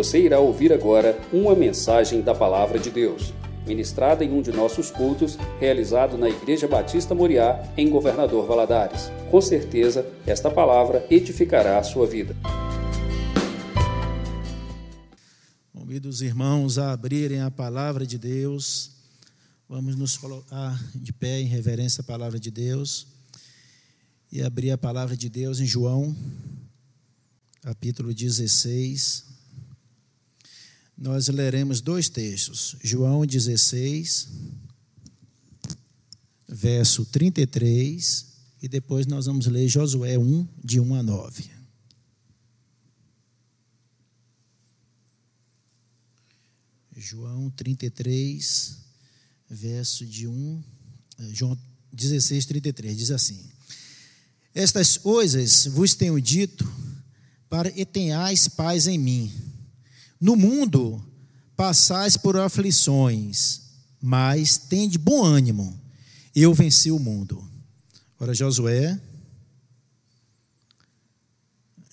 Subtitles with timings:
[0.00, 3.34] Você irá ouvir agora uma mensagem da Palavra de Deus,
[3.66, 9.10] ministrada em um de nossos cultos, realizado na Igreja Batista Moriá, em Governador Valadares.
[9.30, 12.34] Com certeza, esta palavra edificará a sua vida.
[15.70, 18.92] Convido os irmãos a abrirem a palavra de Deus.
[19.68, 23.06] Vamos nos colocar de pé em reverência à palavra de Deus
[24.32, 26.16] e abrir a palavra de Deus em João,
[27.60, 29.28] capítulo 16.
[31.00, 34.28] Nós leremos dois textos, João 16,
[36.46, 38.26] verso 33,
[38.60, 41.50] e depois nós vamos ler Josué 1, de 1 a 9.
[46.94, 48.76] João 33,
[49.48, 50.64] verso de 1,
[51.18, 51.58] eh, João
[51.90, 53.42] 16, 33, diz assim:
[54.54, 56.70] Estas coisas vos tenho dito
[57.48, 59.49] para que tenhais paz em mim.
[60.20, 61.02] No mundo
[61.56, 63.62] passais por aflições,
[64.00, 65.80] mas tende bom ânimo,
[66.34, 67.42] eu venci o mundo.
[68.18, 69.00] Ora, Josué,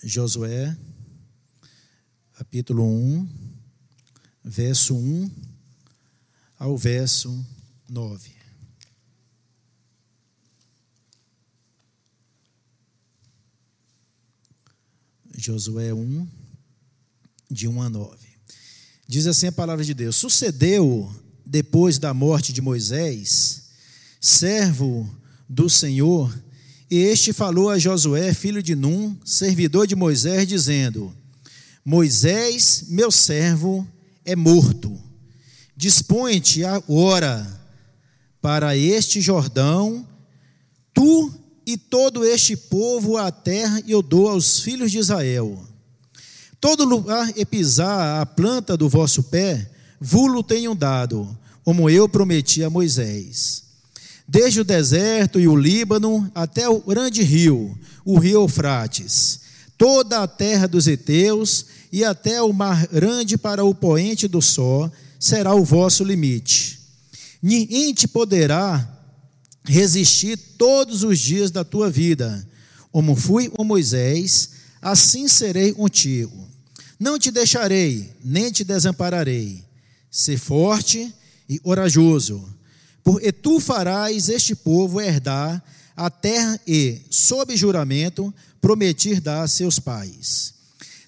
[0.04, 0.78] Josué,
[2.34, 3.30] capítulo 1,
[4.44, 5.32] verso 1
[6.60, 7.46] ao verso
[7.90, 8.36] 9.
[15.36, 16.28] Josué 1,
[17.50, 18.27] de 1 a 9.
[19.08, 21.10] Diz assim a palavra de Deus: Sucedeu,
[21.46, 23.64] depois da morte de Moisés,
[24.20, 25.10] servo
[25.48, 26.34] do Senhor,
[26.90, 31.14] e este falou a Josué, filho de Num, servidor de Moisés, dizendo:
[31.84, 33.88] Moisés, meu servo,
[34.26, 34.98] é morto.
[35.76, 37.46] Dispõe-te agora
[38.42, 40.08] para este Jordão,
[40.94, 41.34] tu
[41.66, 45.67] e todo este povo a terra eu dou aos filhos de Israel.
[46.60, 49.70] Todo lugar e pisar a planta do vosso pé,
[50.00, 53.64] vulo tenho dado, como eu prometi a Moisés.
[54.28, 59.42] Desde o deserto e o Líbano até o grande rio, o rio Eufrates,
[59.78, 64.92] toda a terra dos heteus e até o mar grande para o poente do sol,
[65.20, 66.80] será o vosso limite.
[67.42, 68.86] Ninguém te poderá
[69.64, 72.46] resistir todos os dias da tua vida.
[72.92, 74.50] Como fui com Moisés,
[74.82, 76.47] assim serei contigo.
[77.00, 79.64] Não te deixarei, nem te desampararei.
[80.10, 81.14] Ser forte
[81.48, 82.44] e corajoso,
[83.04, 85.64] porque tu farás este povo herdar
[85.96, 90.54] a terra e, sob juramento, prometir dar a seus pais.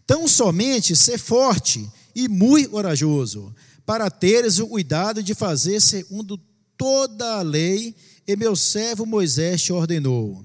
[0.06, 3.54] Tão somente ser forte e muito corajoso,
[3.86, 6.40] para teres o cuidado de fazer segundo
[6.78, 7.96] toda a lei
[8.28, 10.44] e meu servo Moisés te ordenou.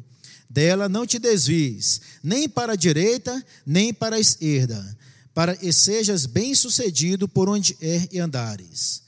[0.49, 4.97] Dela não te desvies, nem para a direita, nem para a esquerda,
[5.35, 9.03] para que sejas bem-sucedido por onde er e andares.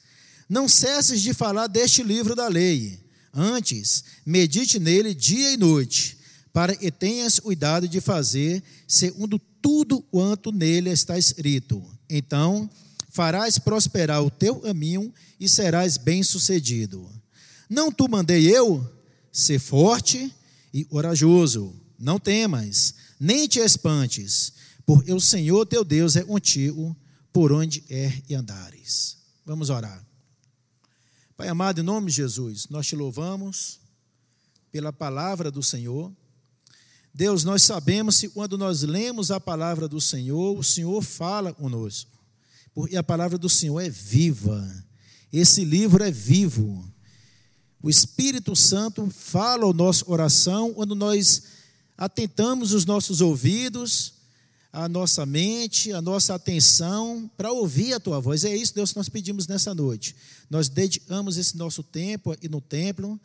[0.48, 2.98] Não cesses de falar deste livro da lei,
[3.32, 6.19] antes medite nele dia e noite,
[6.53, 11.82] para que tenhas cuidado de fazer segundo tudo quanto nele está escrito.
[12.09, 12.69] Então
[13.10, 17.08] farás prosperar o teu caminho e serás bem-sucedido.
[17.69, 18.88] Não tu mandei eu
[19.32, 20.32] ser forte
[20.72, 24.53] e corajoso, não temas, nem te espantes,
[24.87, 26.97] porque o Senhor teu Deus é contigo
[27.33, 29.19] por onde é e andares.
[29.45, 30.07] Vamos orar.
[31.37, 33.81] Pai amado, em nome de Jesus, nós te louvamos
[34.71, 36.11] pela palavra do Senhor.
[37.13, 42.11] Deus, nós sabemos que quando nós lemos a palavra do Senhor, o Senhor fala conosco.
[42.73, 44.85] Porque a palavra do Senhor é viva.
[45.33, 46.89] Esse livro é vivo.
[47.83, 51.43] O Espírito Santo fala ao nosso oração quando nós
[51.97, 54.16] atentamos os nossos ouvidos,
[54.76, 58.44] a nossa mente, a nossa atenção para ouvir a tua voz.
[58.44, 60.14] É isso, Deus, que nós pedimos nessa noite.
[60.50, 63.19] Nós dedicamos esse nosso tempo aqui no templo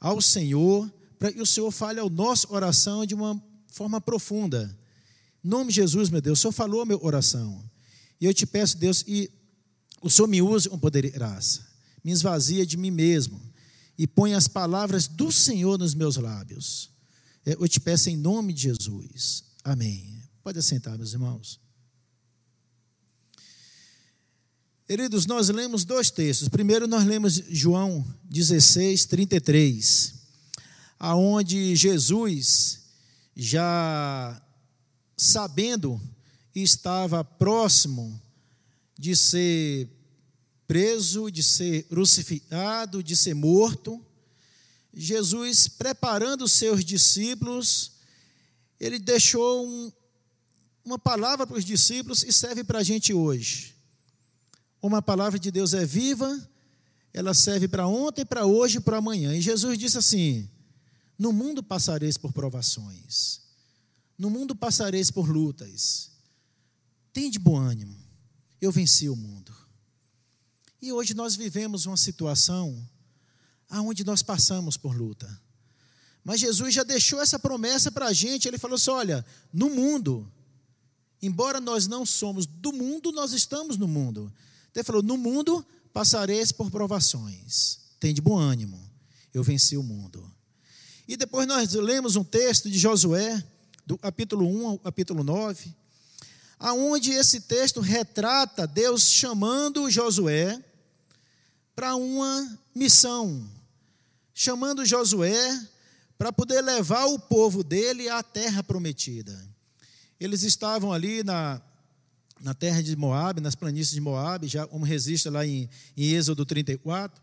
[0.00, 4.74] ao Senhor, para que o Senhor fale ao nosso oração de uma forma profunda.
[5.44, 7.62] Em nome de Jesus, meu Deus, o Senhor falou a minha oração.
[8.18, 9.30] E eu te peço, Deus, e
[10.00, 11.66] o Senhor me use com poder e graça.
[12.02, 13.38] Me esvazia de mim mesmo
[13.98, 16.88] e põe as palavras do Senhor nos meus lábios.
[17.44, 19.44] É, eu te peço em nome de Jesus.
[19.62, 20.18] Amém.
[20.48, 21.60] Pode assentar, meus irmãos.
[24.86, 26.48] Queridos, nós lemos dois textos.
[26.48, 30.14] Primeiro, nós lemos João 16, 33,
[30.98, 32.80] aonde Jesus,
[33.36, 34.42] já
[35.18, 36.00] sabendo,
[36.54, 38.18] estava próximo
[38.98, 39.86] de ser
[40.66, 44.02] preso, de ser crucificado, de ser morto.
[44.94, 47.98] Jesus, preparando seus discípulos,
[48.80, 49.92] ele deixou um,
[50.88, 53.76] uma palavra para os discípulos e serve para a gente hoje.
[54.80, 56.48] Uma palavra de Deus é viva,
[57.12, 59.36] ela serve para ontem, para hoje e para amanhã.
[59.36, 60.48] E Jesus disse assim:
[61.18, 63.42] No mundo passareis por provações,
[64.16, 66.10] no mundo passareis por lutas.
[67.12, 67.96] Tende bom ânimo,
[68.58, 69.54] eu venci o mundo.
[70.80, 72.88] E hoje nós vivemos uma situação
[73.68, 75.28] aonde nós passamos por luta.
[76.24, 78.48] Mas Jesus já deixou essa promessa para a gente.
[78.48, 80.32] Ele falou assim: olha, no mundo,
[81.22, 84.32] embora nós não somos do mundo, nós estamos no mundo.
[84.74, 87.80] Ele falou: no mundo passareis por provações.
[87.98, 88.78] Tem de bom ânimo,
[89.34, 90.30] eu venci o mundo.
[91.06, 93.42] E depois nós lemos um texto de Josué,
[93.84, 95.74] do capítulo 1 ao capítulo 9,
[96.58, 100.62] aonde esse texto retrata Deus chamando Josué
[101.74, 103.48] para uma missão,
[104.34, 105.68] chamando Josué
[106.18, 109.47] para poder levar o povo dele à terra prometida.
[110.20, 111.60] Eles estavam ali na,
[112.40, 116.44] na terra de Moab, nas planícies de Moab, já como registra lá em, em Êxodo
[116.44, 117.20] 34,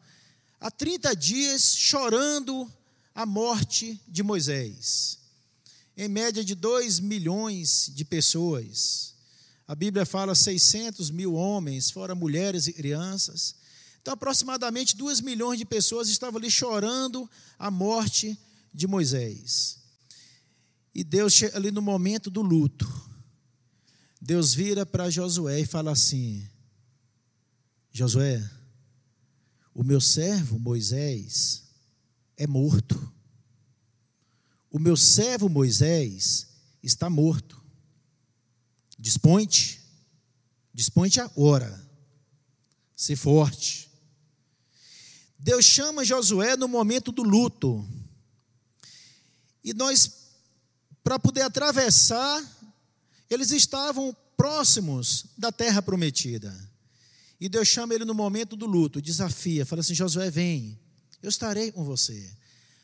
[0.60, 2.72] há 30 dias chorando
[3.14, 5.20] a morte de Moisés.
[5.98, 9.14] Em média de 2 milhões de pessoas.
[9.68, 13.56] A Bíblia fala 600 mil homens, fora mulheres e crianças.
[14.02, 18.38] Então, aproximadamente 2 milhões de pessoas estavam ali chorando a morte
[18.74, 19.80] de Moisés.
[20.96, 22.90] E Deus, ali no momento do luto,
[24.22, 26.48] Deus vira para Josué e fala assim:
[27.92, 28.50] Josué,
[29.74, 31.66] o meu servo Moisés
[32.38, 33.14] é morto.
[34.72, 36.48] O meu servo Moisés
[36.82, 37.62] está morto.
[38.98, 39.82] Dispõe-te,
[40.74, 41.86] dispõe-te agora,
[42.96, 43.92] se forte.
[45.38, 47.86] Deus chama Josué no momento do luto.
[49.62, 50.25] E nós,
[51.06, 52.44] para poder atravessar,
[53.30, 56.54] eles estavam próximos da terra prometida.
[57.40, 60.78] E Deus chama ele no momento do luto, desafia, fala assim: Josué, vem,
[61.24, 62.30] eu estarei com você.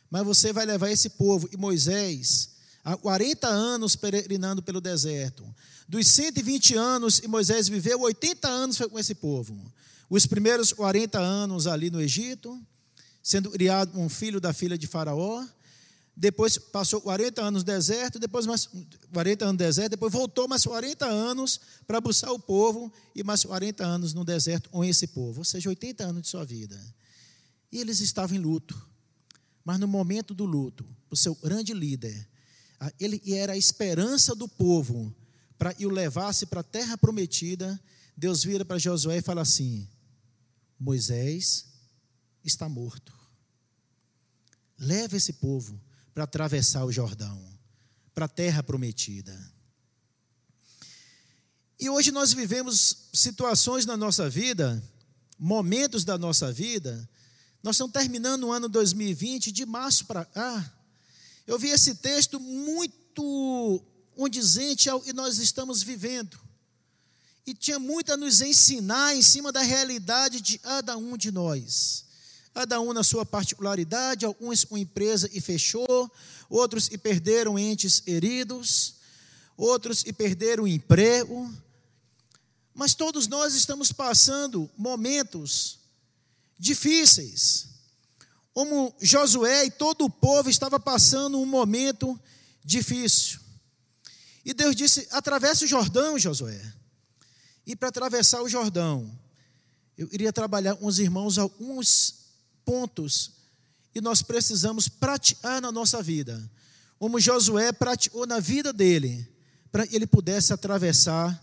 [0.09, 1.49] Mas você vai levar esse povo.
[1.51, 2.51] E Moisés,
[2.83, 5.43] há 40 anos peregrinando pelo deserto.
[5.87, 9.57] Dos 120 anos, e Moisés viveu 80 anos com esse povo
[10.11, 12.61] os primeiros 40 anos ali no Egito,
[13.23, 15.41] sendo criado um filho da filha de Faraó.
[16.15, 18.69] Depois passou 40 anos no deserto, depois mais
[19.13, 23.43] 40 anos no deserto, depois voltou mais 40 anos para buscar o povo e mais
[23.43, 26.79] 40 anos no deserto com esse povo, ou seja, 80 anos de sua vida.
[27.71, 28.89] E eles estavam em luto.
[29.63, 32.27] Mas no momento do luto, o seu grande líder,
[32.99, 35.15] ele era a esperança do povo
[35.57, 37.79] para o levasse para a terra prometida.
[38.17, 39.87] Deus vira para Josué e fala assim:
[40.79, 41.67] Moisés
[42.43, 43.13] está morto.
[44.77, 45.79] Leva esse povo
[46.13, 47.41] para atravessar o Jordão,
[48.13, 49.37] para a terra prometida.
[51.79, 54.81] E hoje nós vivemos situações na nossa vida,
[55.39, 57.09] momentos da nossa vida.
[57.63, 60.73] Nós estamos terminando o ano 2020, de março para cá.
[61.47, 63.83] Eu vi esse texto muito
[64.15, 66.39] condizente ao que nós estamos vivendo
[67.45, 72.05] e tinha muito a nos ensinar em cima da realidade de cada um de nós.
[72.53, 76.11] Cada um na sua particularidade, alguns com empresa e fechou,
[76.49, 78.95] outros e perderam entes heridos,
[79.55, 81.51] outros e perderam emprego.
[82.73, 85.79] Mas todos nós estamos passando momentos
[86.59, 87.67] difíceis.
[88.53, 92.19] Como Josué e todo o povo estava passando um momento
[92.63, 93.39] difícil.
[94.43, 96.61] E Deus disse: atravesse o Jordão, Josué.
[97.65, 99.09] E para atravessar o Jordão,
[99.97, 102.20] eu iria trabalhar com os irmãos alguns
[102.65, 103.31] pontos
[103.93, 106.41] e nós precisamos praticar na nossa vida,
[106.97, 109.27] como Josué praticou na vida dele,
[109.71, 111.39] para ele pudesse atravessar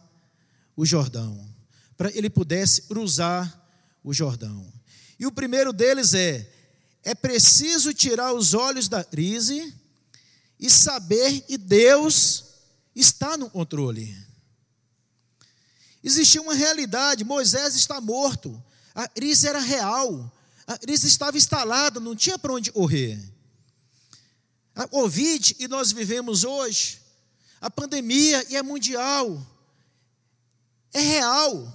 [0.77, 1.47] o Jordão,
[1.97, 3.67] para ele pudesse cruzar
[4.03, 4.73] o Jordão.
[5.19, 6.49] E o primeiro deles é:
[7.03, 9.75] é preciso tirar os olhos da crise
[10.59, 12.45] e saber que Deus
[12.95, 14.17] está no controle.
[16.03, 18.63] Existia uma realidade: Moisés está morto,
[18.95, 20.31] a crise era real,
[20.69, 23.19] a crise estava instalada, não tinha para onde correr.
[24.75, 27.01] A Covid, e nós vivemos hoje,
[27.61, 29.45] a pandemia e é mundial,
[30.93, 31.73] é real,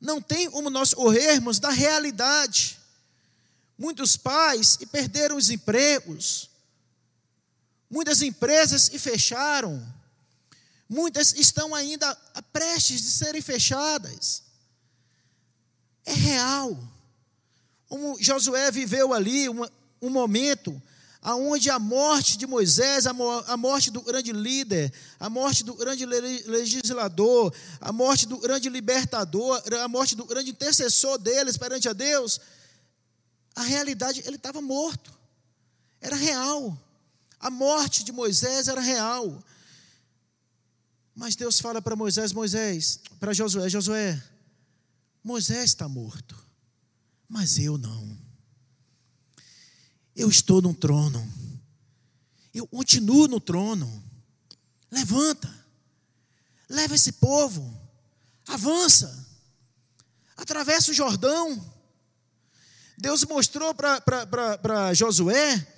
[0.00, 2.78] não tem como nós corrermos da realidade.
[3.76, 6.48] Muitos pais e perderam os empregos,
[7.90, 9.86] muitas empresas e fecharam,
[10.88, 12.14] Muitas estão ainda
[12.50, 14.42] prestes de serem fechadas.
[16.06, 16.78] É real.
[17.88, 20.80] Como Josué viveu ali uma, um momento
[21.20, 27.52] aonde a morte de Moisés, a morte do grande líder, a morte do grande legislador,
[27.80, 32.40] a morte do grande libertador, a morte do grande intercessor deles perante a Deus,
[33.54, 35.12] a realidade, ele estava morto,
[36.00, 36.78] era real.
[37.40, 39.42] A morte de Moisés era real.
[41.14, 44.22] Mas Deus fala para Moisés, Moisés, para Josué, Josué,
[45.22, 46.36] Moisés está morto,
[47.28, 48.18] mas eu não.
[50.16, 51.26] Eu estou no trono.
[52.54, 54.02] Eu continuo no trono.
[54.90, 55.54] Levanta.
[56.68, 57.78] Leva esse povo.
[58.46, 59.26] Avança.
[60.36, 61.74] Atravessa o Jordão.
[62.96, 65.74] Deus mostrou para Josué.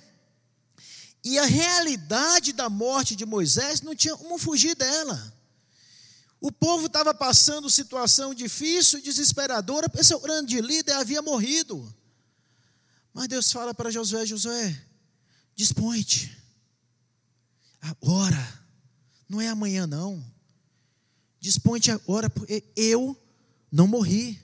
[1.23, 5.40] E a realidade da morte de Moisés não tinha como fugir dela.
[6.41, 11.95] O povo estava passando situação difícil, desesperadora, esse grande líder havia morrido.
[13.13, 14.81] Mas Deus fala para Josué: Josué,
[15.55, 16.35] dispõe-te.
[17.79, 18.59] Agora,
[19.29, 20.23] não é amanhã não.
[21.39, 23.15] Dispõe-te agora, porque eu
[23.71, 24.41] não morri.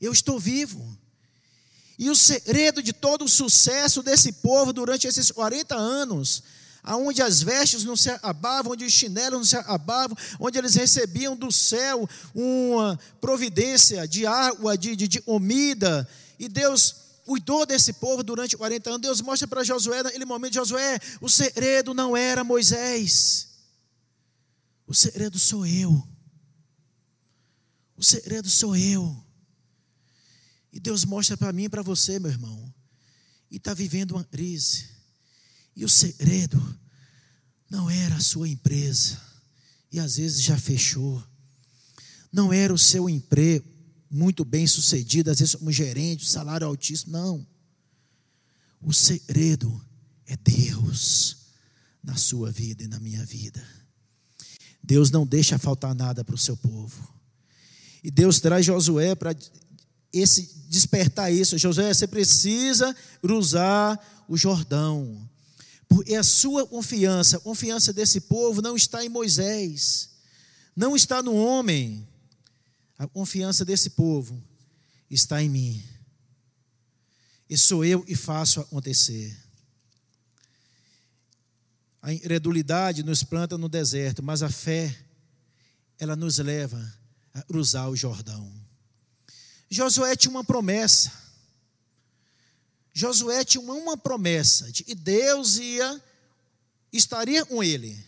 [0.00, 0.98] Eu estou vivo.
[1.96, 6.42] E o segredo de todo o sucesso desse povo durante esses 40 anos,
[6.82, 11.36] aonde as vestes não se abavam, onde os chinelos não se abavam, onde eles recebiam
[11.36, 16.08] do céu uma providência de água, de, de, de comida,
[16.38, 19.00] e Deus cuidou desse povo durante 40 anos.
[19.00, 23.48] Deus mostra para Josué, naquele momento, Josué, o segredo não era Moisés.
[24.86, 26.06] O segredo sou eu.
[27.96, 29.16] O segredo sou eu.
[30.72, 32.74] E Deus mostra para mim e para você, meu irmão.
[33.50, 34.88] E está vivendo uma crise.
[35.74, 36.60] E o segredo
[37.70, 39.20] não era a sua empresa.
[39.90, 41.22] E às vezes já fechou.
[42.32, 43.68] Não era o seu emprego
[44.10, 47.12] muito bem sucedido, às vezes somos gerentes, salário altíssimo.
[47.12, 47.46] Não.
[48.80, 49.82] O segredo
[50.26, 51.36] é Deus
[52.02, 53.64] na sua vida e na minha vida.
[54.82, 57.08] Deus não deixa faltar nada para o seu povo.
[58.02, 59.34] E Deus traz Josué para
[60.12, 61.56] esse despertar isso.
[61.56, 63.98] Josué, você precisa cruzar
[64.28, 65.30] o Jordão.
[65.94, 70.08] Porque a sua confiança, a confiança desse povo não está em Moisés,
[70.74, 72.08] não está no homem,
[72.96, 74.42] a confiança desse povo
[75.10, 75.84] está em mim.
[77.46, 79.38] E sou eu e faço acontecer.
[82.00, 84.98] A incredulidade nos planta no deserto, mas a fé,
[85.98, 86.82] ela nos leva
[87.34, 88.50] a cruzar o Jordão.
[89.68, 91.12] Josué tinha uma promessa.
[92.92, 96.02] Josué tinha uma promessa de que Deus ia,
[96.92, 97.98] estaria com ele.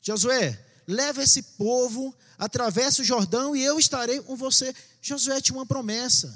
[0.00, 4.74] Josué, leva esse povo, atravessa o Jordão e eu estarei com você.
[5.02, 6.34] Josué tinha uma promessa.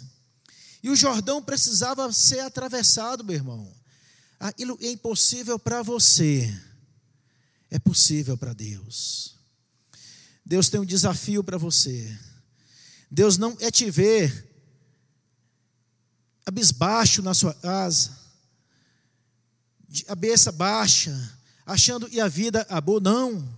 [0.82, 3.74] E o Jordão precisava ser atravessado, meu irmão.
[4.38, 6.54] Aquilo é impossível para você,
[7.70, 9.36] é possível para Deus.
[10.44, 12.14] Deus tem um desafio para você.
[13.10, 14.53] Deus não é te ver
[16.46, 18.10] abisbaixo na sua casa,
[19.88, 23.00] de cabeça baixa, achando que a vida acabou.
[23.00, 23.48] Não.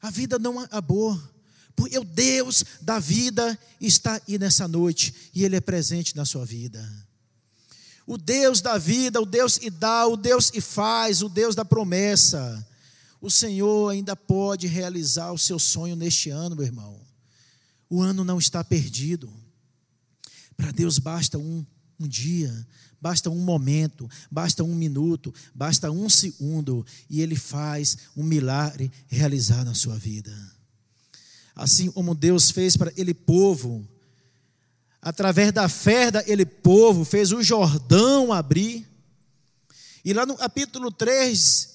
[0.00, 1.20] A vida não acabou.
[1.74, 6.44] Porque o Deus da vida está aí nessa noite e Ele é presente na sua
[6.44, 6.88] vida.
[8.06, 11.64] O Deus da vida, o Deus que dá, o Deus que faz, o Deus da
[11.64, 12.66] promessa.
[13.20, 17.00] O Senhor ainda pode realizar o seu sonho neste ano, meu irmão.
[17.88, 19.32] O ano não está perdido.
[20.56, 21.64] Para Deus basta um,
[21.98, 22.66] um dia,
[23.00, 29.64] basta um momento, basta um minuto, basta um segundo, e Ele faz um milagre realizar
[29.64, 30.32] na sua vida.
[31.54, 33.86] Assim como Deus fez para ele povo,
[35.00, 38.88] através da fé daquele povo, fez o Jordão abrir.
[40.04, 41.68] E lá no capítulo 3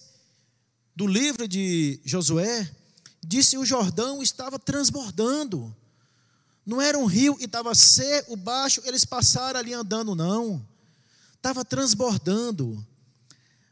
[0.95, 2.69] do livro de Josué,
[3.23, 5.75] disse o Jordão estava transbordando.
[6.67, 10.63] Não era um rio que estava seco, baixo, eles passaram ali andando, não
[11.37, 12.85] estava transbordando.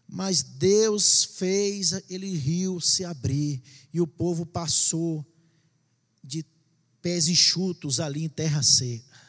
[0.07, 3.61] Mas Deus fez aquele rio se abrir
[3.93, 5.25] e o povo passou
[6.23, 6.45] de
[7.01, 9.19] pés enxutos ali em terra seca.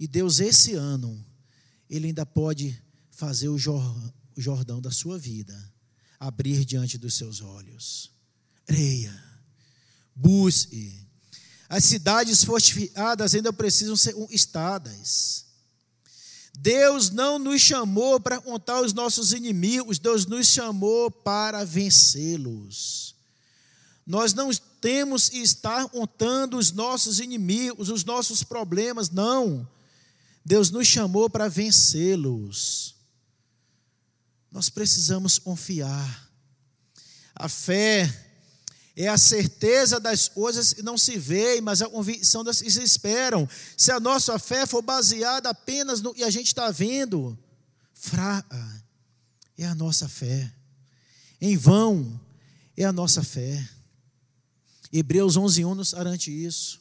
[0.00, 1.24] E Deus, esse ano,
[1.88, 2.76] Ele ainda pode
[3.10, 3.58] fazer o
[4.36, 5.72] Jordão da sua vida
[6.18, 8.10] abrir diante dos seus olhos.
[8.64, 9.12] Creia,
[10.14, 11.01] busque.
[11.72, 15.46] As cidades fortificadas ainda precisam ser estadas.
[16.52, 23.14] Deus não nos chamou para contar os nossos inimigos, Deus nos chamou para vencê-los.
[24.06, 24.50] Nós não
[24.82, 29.66] temos que estar contando os nossos inimigos, os nossos problemas, não.
[30.44, 32.96] Deus nos chamou para vencê-los.
[34.50, 36.30] nós precisamos confiar.
[37.34, 38.31] A fé
[38.94, 42.82] é a certeza das coisas que não se veem, mas a convicção das que se
[42.82, 43.48] esperam.
[43.76, 47.38] Se a nossa fé for baseada apenas no que a gente está vendo,
[47.94, 48.84] fraca
[49.56, 50.52] é a nossa fé.
[51.40, 52.20] Em vão
[52.76, 53.66] é a nossa fé.
[54.92, 56.80] Hebreus 11, 1 nos garante isso.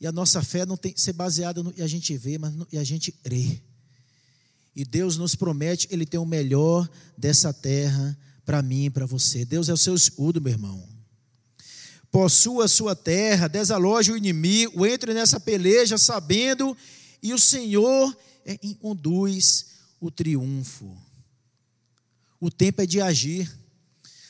[0.00, 2.54] E a nossa fé não tem que ser baseada no que a gente vê, mas
[2.54, 3.62] no que a gente crê.
[4.74, 9.44] E Deus nos promete, Ele tem o melhor dessa terra para mim e para você.
[9.44, 10.91] Deus é o seu escudo, meu irmão.
[12.12, 16.76] Possua a sua terra, desaloje o inimigo, entre nessa peleja sabendo,
[17.22, 18.14] e o Senhor
[18.44, 19.66] é, conduz
[19.98, 20.94] o triunfo.
[22.38, 23.50] O tempo é de agir.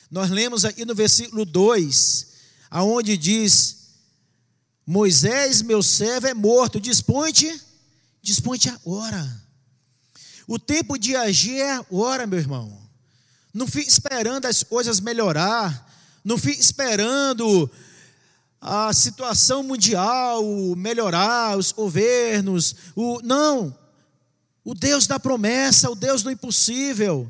[0.09, 2.27] Nós lemos aqui no versículo 2,
[2.71, 3.89] aonde diz:
[4.85, 7.59] Moisés, meu servo, é morto, dispõe-te
[8.69, 9.43] agora.
[10.47, 12.81] O tempo de agir é agora, meu irmão.
[13.53, 15.91] Não fique esperando as coisas melhorar.
[16.23, 17.69] Não fique esperando
[18.61, 20.43] a situação mundial
[20.77, 22.75] melhorar, os governos.
[22.95, 23.77] O, não.
[24.63, 27.29] O Deus da promessa, o Deus do impossível.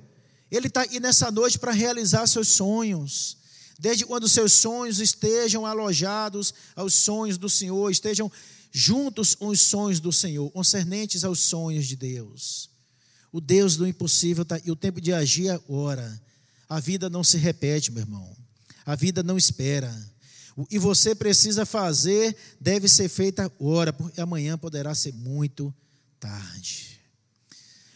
[0.51, 3.37] Ele está aí nessa noite para realizar seus sonhos.
[3.79, 8.31] Desde quando seus sonhos estejam alojados aos sonhos do Senhor, estejam
[8.71, 12.69] juntos com os sonhos do Senhor, concernentes aos sonhos de Deus.
[13.31, 16.21] O Deus do impossível está e o tempo de agir é agora.
[16.69, 18.42] A vida não se repete, meu irmão.
[18.85, 19.93] A vida não espera.
[20.69, 25.73] Que você precisa fazer deve ser feito agora, porque amanhã poderá ser muito
[26.19, 26.99] tarde.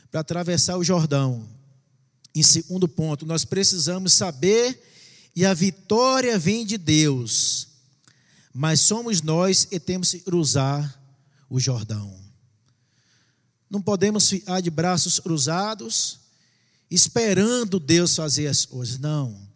[0.09, 1.47] Para atravessar o Jordão,
[2.33, 4.81] em segundo ponto, nós precisamos saber
[5.35, 7.67] e a vitória vem de Deus,
[8.53, 10.99] mas somos nós que temos que cruzar
[11.49, 12.19] o Jordão.
[13.69, 16.19] Não podemos ficar de braços cruzados,
[16.89, 18.97] esperando Deus fazer as coisas.
[18.97, 19.46] Não.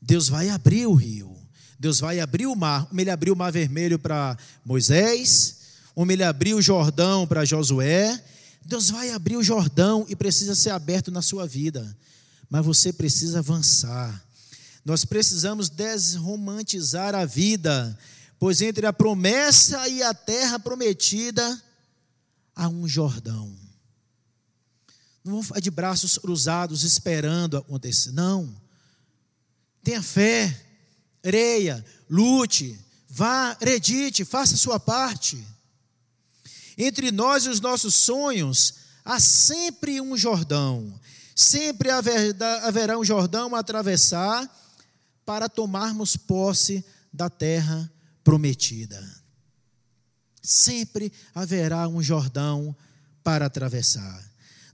[0.00, 1.36] Deus vai abrir o rio.
[1.78, 2.86] Deus vai abrir o mar.
[2.86, 5.56] Como ele abriu o mar vermelho para Moisés,
[5.94, 8.22] como ele abriu o Jordão para Josué.
[8.64, 11.96] Deus vai abrir o Jordão e precisa ser aberto na sua vida.
[12.50, 14.24] Mas você precisa avançar.
[14.84, 17.98] Nós precisamos desromantizar a vida,
[18.38, 21.62] pois entre a promessa e a terra prometida
[22.54, 23.54] a um Jordão.
[25.24, 28.12] Não vamos ficar de braços cruzados esperando acontecer.
[28.12, 28.54] Não.
[29.88, 30.54] Tenha fé,
[31.22, 35.42] creia, lute, vá, acredite, faça a sua parte.
[36.76, 40.92] Entre nós e os nossos sonhos, há sempre um Jordão.
[41.34, 44.46] Sempre haverá um Jordão a atravessar
[45.24, 47.90] para tomarmos posse da terra
[48.22, 49.18] prometida
[50.48, 52.74] sempre haverá um Jordão
[53.22, 54.24] para atravessar.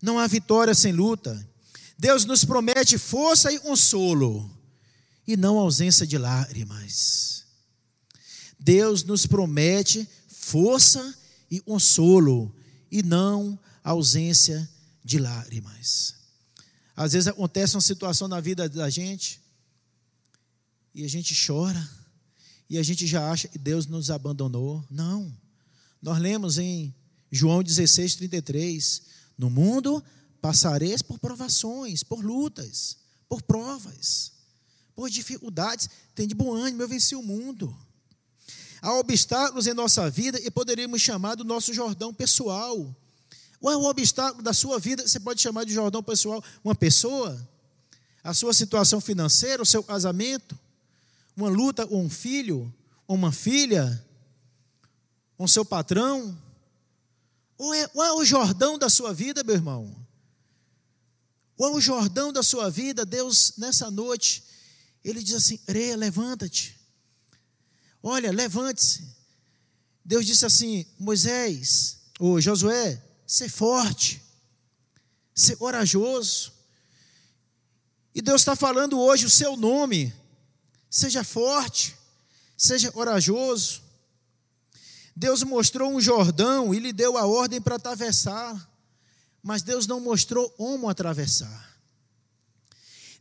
[0.00, 1.36] Não há vitória sem luta.
[1.98, 4.48] Deus nos promete força e consolo,
[5.26, 7.44] e não ausência de lágrimas.
[8.58, 11.14] Deus nos promete força
[11.50, 12.54] e consolo,
[12.90, 14.68] e não ausência
[15.04, 16.14] de lágrimas.
[16.96, 19.40] Às vezes acontece uma situação na vida da gente,
[20.94, 21.90] e a gente chora,
[22.68, 24.84] e a gente já acha que Deus nos abandonou.
[24.90, 25.34] Não.
[26.00, 26.94] Nós lemos em
[27.30, 29.02] João 16, 33:
[29.36, 30.02] No mundo
[30.40, 34.32] passareis por provações, por lutas, por provas,
[34.94, 35.88] por dificuldades.
[36.14, 37.76] Tem de bom ânimo, eu venci o mundo.
[38.80, 42.94] Há obstáculos em nossa vida e poderíamos chamar do nosso Jordão pessoal.
[43.60, 45.06] Qual é o obstáculo da sua vida?
[45.06, 47.48] Você pode chamar de Jordão pessoal uma pessoa?
[48.22, 50.58] A sua situação financeira, o seu casamento?
[51.36, 52.72] Uma luta com um filho,
[53.08, 54.04] uma filha?
[55.36, 56.36] com seu patrão?
[57.58, 59.94] Ou é, ou é o Jordão da sua vida, meu irmão?
[61.56, 63.04] Ou é o Jordão da sua vida?
[63.06, 64.42] Deus, nessa noite,
[65.04, 66.80] Ele diz assim: Reia, levanta-te.
[68.02, 69.04] Olha, levante-se.
[70.04, 74.22] Deus disse assim: Moisés, ou Josué, ser forte,
[75.34, 76.52] ser corajoso.
[78.14, 80.14] E Deus está falando hoje o seu nome.
[80.88, 81.96] Seja forte,
[82.56, 83.82] seja corajoso.
[85.16, 88.70] Deus mostrou um Jordão e lhe deu a ordem para atravessar,
[89.42, 91.73] mas Deus não mostrou como atravessar.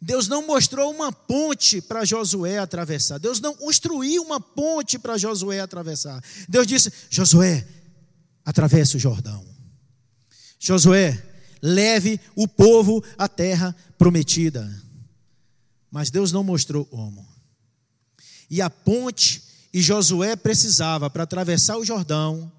[0.04, 3.18] Deus não mostrou uma ponte para Josué atravessar.
[3.18, 6.22] Deus não construiu uma ponte para Josué atravessar.
[6.50, 7.66] Deus disse: Josué,
[8.44, 9.46] atravesse o Jordão.
[10.60, 11.24] Josué,
[11.62, 14.70] leve o povo à terra prometida.
[15.90, 17.26] Mas Deus não mostrou como.
[18.50, 19.42] E a ponte
[19.74, 22.52] e Josué precisava para atravessar o Jordão,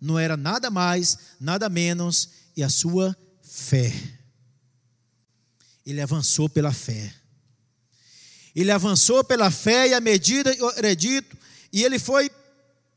[0.00, 3.92] não era nada mais, nada menos, e a sua fé.
[5.84, 7.14] Ele avançou pela fé.
[8.54, 11.36] Ele avançou pela fé e à medida, eu acredito,
[11.72, 12.30] e ele foi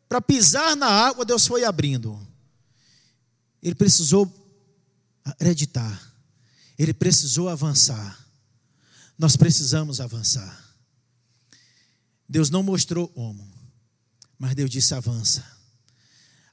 [0.07, 2.19] para pisar na água, Deus foi abrindo.
[3.61, 4.31] Ele precisou
[5.23, 6.13] acreditar.
[6.77, 8.25] Ele precisou avançar.
[9.17, 10.63] Nós precisamos avançar.
[12.27, 13.47] Deus não mostrou como,
[14.37, 15.45] mas Deus disse: avança.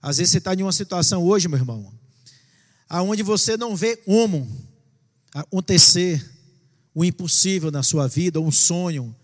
[0.01, 1.93] Às vezes você está em uma situação hoje, meu irmão,
[2.89, 4.49] aonde você não vê como
[5.33, 6.31] acontecer
[6.95, 9.15] o impossível na sua vida, um sonho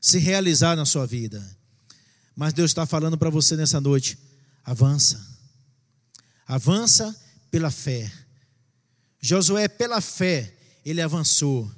[0.00, 1.44] se realizar na sua vida.
[2.34, 4.18] Mas Deus está falando para você nessa noite:
[4.64, 5.26] avança.
[6.46, 7.14] Avança
[7.50, 8.10] pela fé.
[9.20, 11.70] Josué, pela fé, ele avançou.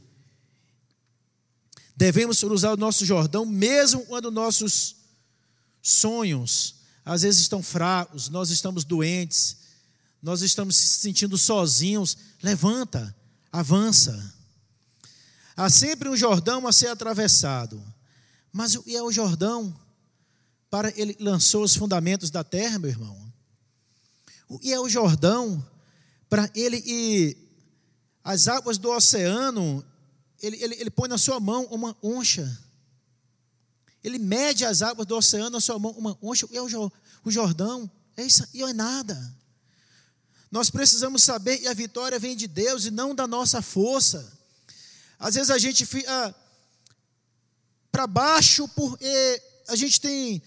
[1.97, 4.97] Devemos usar o nosso Jordão, mesmo quando nossos
[5.83, 9.57] sonhos às vezes estão fracos, nós estamos doentes,
[10.23, 12.17] nós estamos se sentindo sozinhos.
[12.43, 13.15] Levanta,
[13.53, 14.35] avança.
[15.57, 17.83] Há sempre um Jordão a ser atravessado.
[18.53, 19.75] Mas que é o Jordão?
[20.71, 23.33] Para ele lançou os fundamentos da terra, meu irmão.
[24.61, 25.65] Que é o Jordão?
[26.29, 27.37] Para ele ir
[28.23, 29.85] as águas do oceano,
[30.41, 32.59] ele, ele, ele põe na sua mão uma oncha.
[34.03, 36.47] Ele mede as águas do oceano na sua mão, uma oncha.
[36.51, 36.93] E é o,
[37.25, 37.91] o Jordão.
[38.17, 39.37] É isso e é nada.
[40.51, 44.37] Nós precisamos saber que a vitória vem de Deus e não da nossa força.
[45.19, 46.35] Às vezes a gente fica
[47.93, 50.43] para baixo porque a gente tem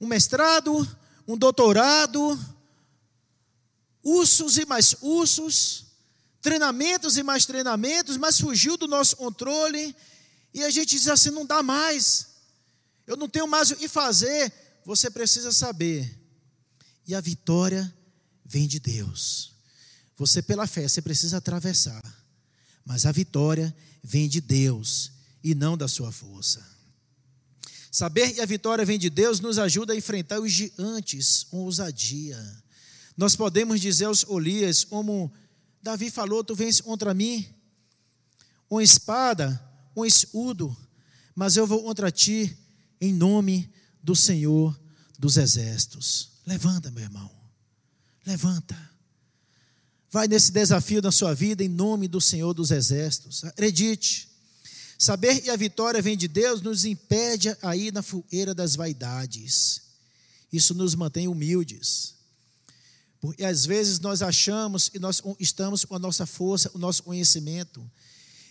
[0.00, 0.86] um mestrado,
[1.26, 2.38] um doutorado,
[4.02, 5.86] ursos e mais ursos,
[6.42, 9.94] treinamentos e mais treinamentos, mas fugiu do nosso controle
[10.52, 12.26] e a gente diz assim: não dá mais,
[13.06, 14.52] eu não tenho mais o que fazer.
[14.84, 16.18] Você precisa saber,
[17.06, 17.92] e a vitória
[18.44, 19.52] vem de Deus.
[20.16, 22.02] Você, pela fé, você precisa atravessar,
[22.84, 26.64] mas a vitória vem de Deus e não da sua força.
[27.90, 32.38] Saber que a vitória vem de Deus nos ajuda a enfrentar os gigantes com ousadia.
[33.16, 35.32] Nós podemos dizer aos Olias, como
[35.80, 37.46] Davi falou: Tu vens contra mim,
[38.68, 39.62] com espada,
[39.94, 40.76] com escudo,
[41.34, 42.56] mas eu vou contra ti
[43.00, 44.78] em nome do Senhor
[45.18, 46.32] dos exércitos.
[46.44, 47.30] Levanta, meu irmão,
[48.26, 48.76] levanta.
[50.10, 53.42] Vai nesse desafio da sua vida em nome do Senhor dos Exércitos.
[53.44, 54.28] Acredite.
[54.96, 59.82] Saber que a vitória vem de Deus nos impede a ir na fogueira das vaidades.
[60.52, 62.14] Isso nos mantém humildes.
[63.20, 67.84] Porque às vezes nós achamos que nós estamos com a nossa força, o nosso conhecimento.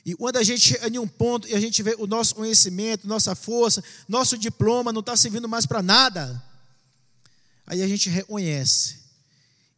[0.06, 3.08] E quando a gente chega em um ponto e a gente vê o nosso conhecimento,
[3.08, 6.44] nossa força, nosso diploma não está servindo mais para nada,
[7.66, 9.03] aí a gente reconhece.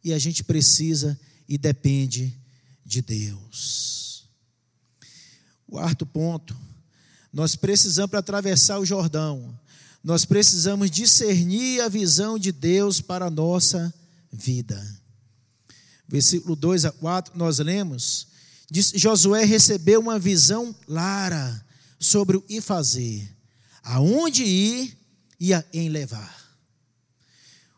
[0.06, 2.32] E a gente precisa e depende
[2.84, 4.28] de Deus.
[5.68, 6.56] Quarto ponto,
[7.32, 9.58] nós precisamos para atravessar o Jordão,
[10.04, 13.92] nós precisamos discernir a visão de Deus para a nossa
[14.30, 14.80] vida.
[16.06, 18.28] Versículo 2 a 4, nós lemos,
[18.70, 21.66] diz, Josué recebeu uma visão clara
[21.98, 23.28] sobre o que fazer,
[23.82, 24.96] aonde ir
[25.40, 26.45] e a quem levar.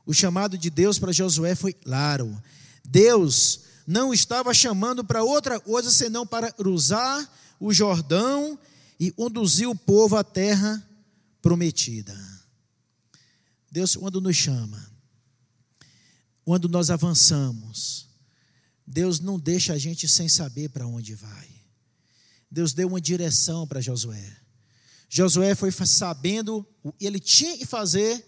[0.09, 2.42] O chamado de Deus para Josué foi claro.
[2.83, 8.59] Deus não estava chamando para outra coisa senão para cruzar o Jordão
[8.99, 10.83] e conduzir o povo à terra
[11.42, 12.16] prometida.
[13.71, 14.83] Deus, quando nos chama,
[16.42, 18.09] quando nós avançamos,
[18.87, 21.51] Deus não deixa a gente sem saber para onde vai.
[22.51, 24.38] Deus deu uma direção para Josué.
[25.07, 26.66] Josué foi sabendo
[26.99, 28.25] ele tinha que fazer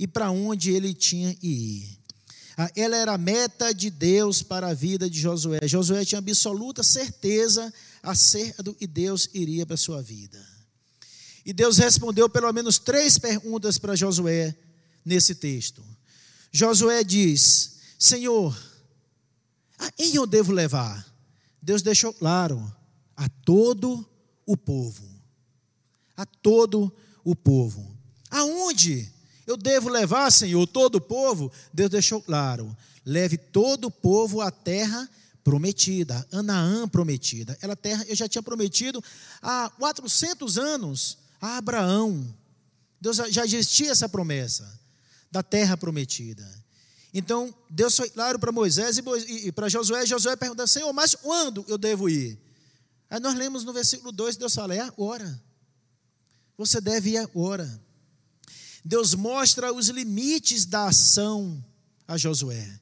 [0.00, 1.98] e para onde ele tinha que ir.
[2.56, 5.60] Ah, ela era a meta de Deus para a vida de Josué.
[5.64, 7.70] Josué tinha absoluta certeza
[8.02, 10.42] acerca do que Deus iria para a sua vida.
[11.44, 14.56] E Deus respondeu pelo menos três perguntas para Josué
[15.04, 15.84] nesse texto.
[16.50, 18.58] Josué diz: Senhor,
[19.78, 21.06] a quem eu devo levar?
[21.60, 22.74] Deus deixou claro:
[23.14, 24.08] a todo
[24.46, 25.06] o povo.
[26.16, 26.90] A todo
[27.22, 27.94] o povo.
[28.30, 29.19] Aonde?
[29.50, 31.50] Eu devo levar, Senhor, todo o povo?
[31.74, 35.10] Deus deixou claro: leve todo o povo à terra
[35.42, 37.58] prometida, Anaã prometida.
[37.60, 39.02] Ela terra eu já tinha prometido
[39.42, 42.32] há 400 anos a Abraão.
[43.00, 44.78] Deus já existia essa promessa
[45.32, 46.46] da terra prometida.
[47.12, 50.06] Então, Deus foi claro para Moisés e para Josué.
[50.06, 52.38] Josué pergunta: Senhor, mas quando eu devo ir?
[53.10, 55.42] Aí nós lemos no versículo 2: Deus fala: é agora.
[56.56, 57.89] Você deve ir agora.
[58.84, 61.62] Deus mostra os limites da ação
[62.06, 62.80] a Josué.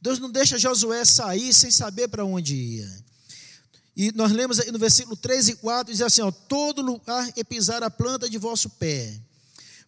[0.00, 3.08] Deus não deixa Josué sair sem saber para onde ia.
[3.96, 7.82] E nós lemos no versículo 3 e 4, diz assim: ó, todo lugar é pisar
[7.82, 9.12] a planta de vosso pé,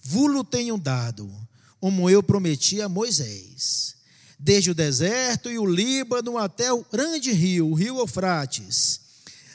[0.03, 1.33] vulo tenho dado,
[1.81, 3.95] como eu prometi a Moisés,
[4.37, 9.01] desde o deserto e o Líbano até o grande rio, o rio Eufrates,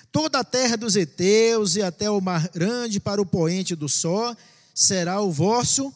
[0.10, 4.36] toda a terra dos heteus e até o mar grande para o poente do sol,
[4.76, 5.92] será o vosso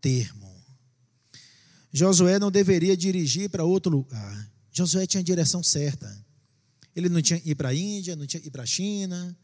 [0.00, 0.48] termo.
[1.92, 4.48] Josué não deveria dirigir para outro lugar.
[4.70, 6.08] Josué tinha a direção certa.
[6.94, 9.36] Ele não tinha ir para a Índia, não tinha ir para a China,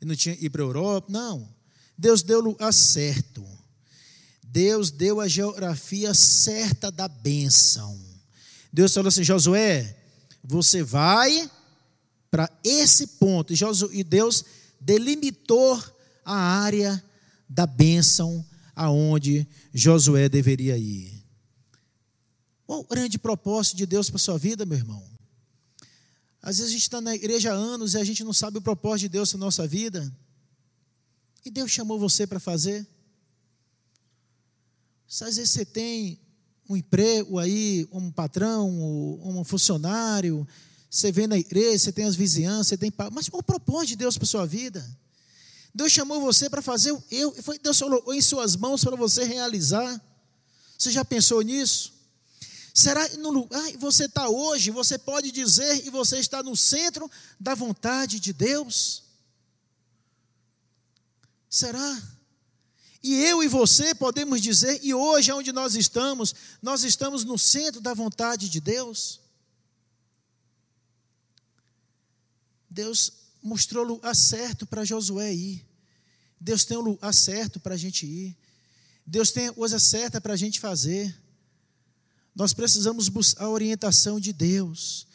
[0.00, 1.12] ele não tinha ir para a Europa.
[1.12, 1.46] Não.
[1.96, 3.46] Deus deu o lugar certo.
[4.42, 8.00] Deus deu a geografia certa da bênção.
[8.72, 9.96] Deus falou assim: Josué,
[10.42, 11.50] você vai
[12.30, 13.52] para esse ponto.
[13.92, 14.44] E Deus
[14.80, 15.82] delimitou
[16.24, 17.02] a área
[17.48, 21.22] da bênção aonde Josué deveria ir.
[22.66, 25.02] Qual o grande propósito de Deus para a sua vida, meu irmão?
[26.40, 28.62] Às vezes a gente está na igreja há anos e a gente não sabe o
[28.62, 30.12] propósito de Deus para nossa vida.
[31.44, 32.86] E Deus chamou você para fazer.
[35.08, 36.18] Às vezes você tem
[36.68, 38.70] um emprego aí, um patrão,
[39.22, 40.46] um funcionário,
[40.90, 42.92] você vem na igreja, você tem as vizinhanças, você tem.
[43.12, 44.84] Mas qual o propósito de Deus para sua vida?
[45.74, 49.24] Deus chamou você para fazer o eu, foi Deus colocou em suas mãos para você
[49.24, 50.00] realizar.
[50.78, 51.92] Você já pensou nisso?
[52.74, 56.56] Será que no lugar que você está hoje, você pode dizer e você está no
[56.56, 59.04] centro da vontade de Deus?
[61.48, 62.02] Será?
[63.02, 67.80] E eu e você podemos dizer, e hoje, onde nós estamos, nós estamos no centro
[67.80, 69.20] da vontade de Deus?
[72.70, 75.66] Deus mostrou o lugar certo para Josué ir.
[76.40, 78.36] Deus tem o lugar certo para a gente ir.
[79.06, 81.14] Deus tem a coisa certa para a gente fazer.
[82.34, 85.06] Nós precisamos buscar a orientação de Deus.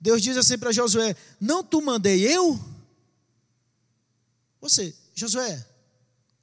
[0.00, 2.58] Deus diz assim para Josué: Não tu mandei eu?
[4.60, 5.66] Você, Josué,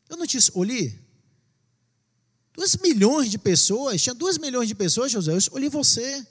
[0.10, 1.00] eu não te escolhi?
[2.54, 6.26] Duas milhões de pessoas, tinha duas milhões de pessoas, Josué, eu escolhi você.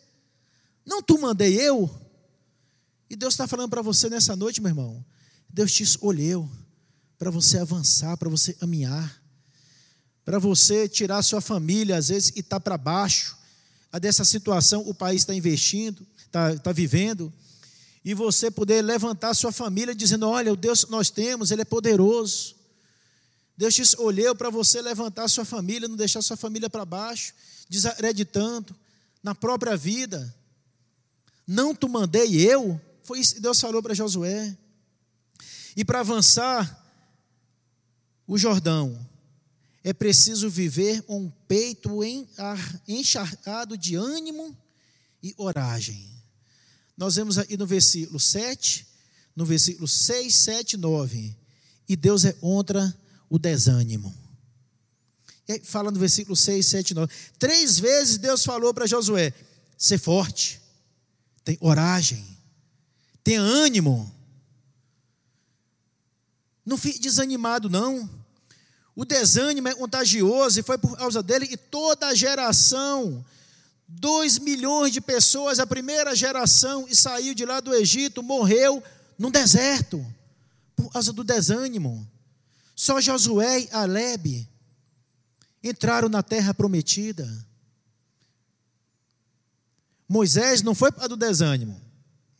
[0.84, 1.90] Não tu mandei eu?
[3.08, 5.04] E Deus está falando para você nessa noite, meu irmão.
[5.48, 6.50] Deus te escolheu
[7.18, 9.22] para você avançar, para você caminhar,
[10.24, 13.36] para você tirar sua família, às vezes, e estar tá para baixo
[13.98, 17.32] dessa situação o país está investindo, está, está vivendo,
[18.04, 21.62] e você poder levantar a sua família dizendo: Olha, o Deus que nós temos, Ele
[21.62, 22.54] é poderoso.
[23.56, 26.84] Deus te escolheu para você levantar a sua família, não deixar a sua família para
[26.84, 27.32] baixo,
[27.68, 28.74] desacreditando
[29.22, 30.34] na própria vida.
[31.46, 34.56] Não tu mandei eu, foi isso que Deus falou para Josué.
[35.76, 36.82] E para avançar,
[38.26, 38.98] o Jordão,
[39.82, 42.00] é preciso viver um peito
[42.88, 44.56] encharcado de ânimo
[45.22, 46.10] e oragem.
[46.96, 48.86] Nós vemos aí no versículo 7,
[49.36, 51.36] no versículo 6, 7 9.
[51.86, 52.96] E Deus é contra
[53.28, 54.14] o desânimo.
[55.46, 57.12] E fala no versículo 6, 7 9.
[57.38, 59.34] Três vezes Deus falou para Josué:
[59.76, 60.62] ser forte,
[61.44, 62.33] tem oragem,
[63.24, 64.14] tem ânimo.
[66.64, 68.08] Não fique desanimado, não.
[68.94, 73.24] O desânimo é contagioso e foi por causa dele que toda a geração,
[73.88, 78.82] dois milhões de pessoas, a primeira geração e saiu de lá do Egito, morreu
[79.18, 80.04] no deserto,
[80.76, 82.08] por causa do desânimo.
[82.76, 84.48] Só Josué e Aleb
[85.62, 87.28] entraram na terra prometida.
[90.08, 91.83] Moisés não foi para do desânimo.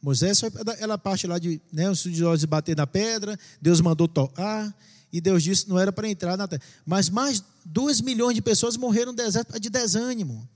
[0.05, 4.77] Moisés para aquela parte lá de né, os estudiosos bater na pedra, Deus mandou tocar
[5.11, 6.61] e Deus disse que não era para entrar na terra.
[6.85, 10.47] Mas mais duas milhões de pessoas morreram no deserto de desânimo.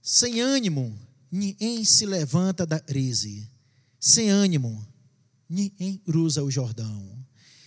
[0.00, 0.96] Sem ânimo,
[1.32, 3.50] ninguém se levanta da crise.
[3.98, 4.86] Sem ânimo,
[5.48, 7.10] ninguém cruza o Jordão.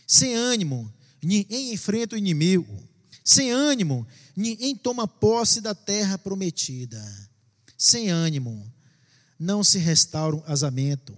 [0.07, 0.89] Sem ânimo,
[1.21, 2.81] ninguém enfrenta o inimigo.
[3.25, 7.03] Sem ânimo, ninguém toma posse da terra prometida.
[7.77, 8.71] Sem ânimo,
[9.39, 11.15] não se restaura um casamento.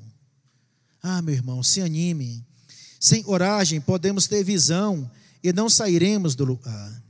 [1.01, 2.45] Ah, meu irmão, se anime.
[2.99, 5.09] Sem coragem, podemos ter visão
[5.43, 7.03] e não sairemos do lugar.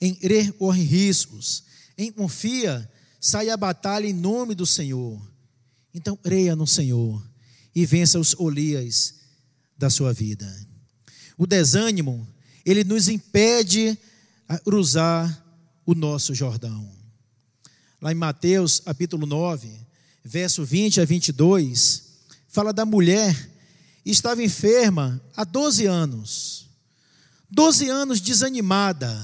[0.00, 1.64] Em crer, corre riscos.
[1.98, 2.88] Em confia,
[3.20, 5.20] sai a batalha em nome do Senhor.
[5.92, 7.22] Então, creia no Senhor
[7.74, 9.14] e vença os olias
[9.76, 10.48] da sua vida.
[11.36, 12.26] O desânimo,
[12.64, 13.98] ele nos impede
[14.48, 15.44] a cruzar
[15.84, 17.01] o nosso Jordão.
[18.02, 19.70] Lá em Mateus, capítulo 9,
[20.24, 22.02] verso 20 a 22,
[22.48, 23.50] fala da mulher
[24.04, 26.68] estava enferma há 12 anos.
[27.48, 29.16] 12 anos desanimada.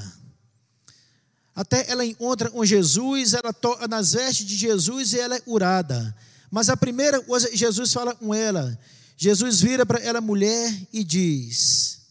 [1.56, 6.14] Até ela encontra com Jesus, ela toca nas vestes de Jesus e ela é curada.
[6.48, 8.78] Mas a primeira coisa, Jesus fala com ela.
[9.16, 12.02] Jesus vira para ela, mulher, e diz: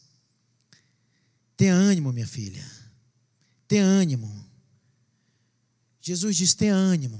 [1.56, 2.66] Tenha ânimo, minha filha.
[3.70, 4.47] Tenha ânimo.
[6.08, 7.20] Jesus diz: Tenha ânimo.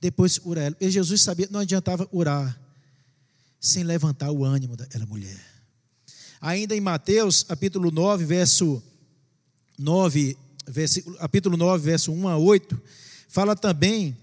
[0.00, 0.76] Depois ora.
[0.80, 2.56] E Jesus sabia que não adiantava orar
[3.60, 5.44] sem levantar o ânimo daquela mulher.
[6.40, 8.80] Ainda em Mateus, capítulo 9, verso
[9.76, 12.80] 9, versículo, capítulo 9, verso 1 a 8,
[13.28, 14.16] fala também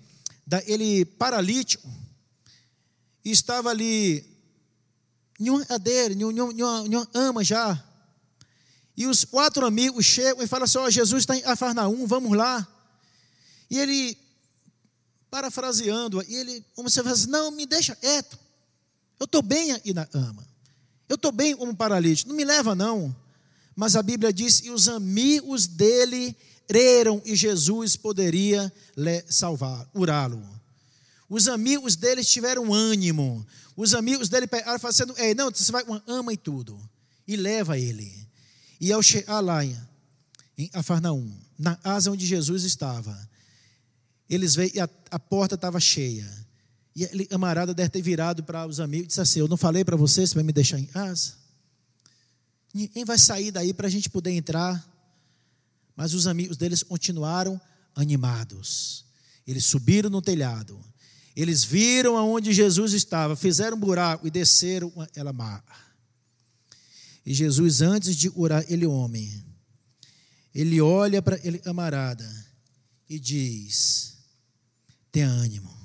[0.45, 1.88] daquele paralítico,
[3.23, 4.25] e estava ali
[5.38, 6.53] em cadeira, em uma,
[6.88, 7.84] em uma ama já,
[8.95, 12.36] e os quatro amigos chegam e falam assim: Ó, oh, Jesus está em Afarnaum, vamos
[12.36, 12.65] lá.
[13.69, 14.17] E ele,
[15.30, 18.38] parafraseando, e ele, como você fala assim: Não, me deixa quieto.
[19.19, 20.47] Eu estou bem aí na ama.
[21.10, 22.30] Eu estou bem como paralítico.
[22.30, 23.15] Não me leva, não.
[23.75, 26.36] Mas a Bíblia diz: E os amigos dele
[26.67, 28.71] creram e Jesus poderia
[29.30, 30.43] salvar, curá-lo.
[31.30, 33.45] Os amigos dele tiveram ânimo.
[33.75, 36.77] Os amigos dele pegaram fazendo, ei, não, você vai ama e tudo.
[37.27, 38.27] E leva ele.
[38.80, 43.17] E ao chegar lá em Afarnaum, na asa onde Jesus estava,
[44.30, 46.28] eles veio e a, a porta estava cheia.
[46.96, 49.86] E a camarada deve ter virado para os amigos e disse assim: Eu não falei
[49.86, 51.34] para vocês para me deixar em casa?
[52.74, 54.86] Ninguém vai sair daí para a gente poder entrar.
[55.96, 57.60] Mas os amigos deles continuaram
[57.96, 59.06] animados.
[59.48, 60.80] Eles subiram no telhado.
[61.36, 65.63] Eles viram aonde Jesus estava, fizeram um buraco e desceram ela mar.
[67.24, 69.44] E Jesus, antes de orar, ele homem,
[70.56, 72.28] ele olha para ele camarada
[73.10, 74.07] e diz:
[75.12, 75.76] tenha ânimo,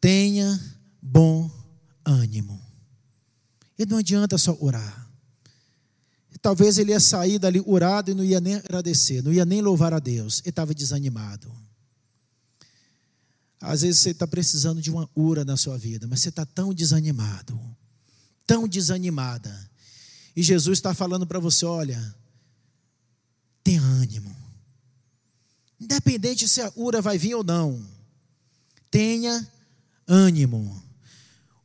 [0.00, 0.58] tenha
[1.00, 1.50] bom
[2.04, 2.60] ânimo.
[3.78, 5.08] E não adianta só orar.
[6.42, 9.92] Talvez ele ia sair dali orado e não ia nem agradecer, não ia nem louvar
[9.92, 10.40] a Deus.
[10.40, 11.50] Ele estava desanimado.
[13.60, 16.72] Às vezes você está precisando de uma cura na sua vida, mas você está tão
[16.72, 17.58] desanimado
[18.50, 19.70] tão desanimada.
[20.34, 22.16] E Jesus está falando para você: olha,
[23.62, 24.34] tenha ânimo.
[25.80, 27.82] Independente se a cura vai vir ou não,
[28.90, 29.48] tenha
[30.06, 30.82] ânimo.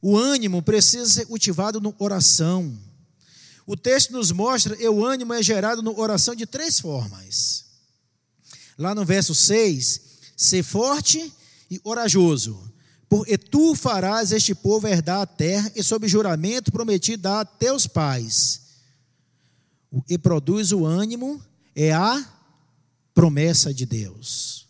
[0.02, 2.78] O ânimo precisa ser cultivado no oração.
[3.66, 7.66] O texto nos mostra que o ânimo é gerado no oração de três formas.
[8.78, 10.02] Lá no verso 6,
[10.38, 11.34] ser forte
[11.70, 12.72] e orajoso.
[13.10, 18.62] Porque tu farás este povo herdar a terra e sob juramento prometido a teus pais.
[19.90, 21.42] O que produz o ânimo
[21.76, 22.35] é a
[23.16, 24.68] promessa de Deus.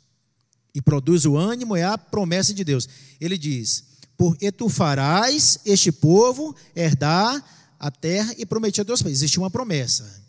[0.74, 2.88] E produz o ânimo é a promessa de Deus.
[3.20, 3.84] Ele diz:
[4.16, 7.44] Porque tu farás este povo herdar
[7.80, 9.14] a terra e prometido a teus pais.
[9.16, 10.24] Existe uma promessa.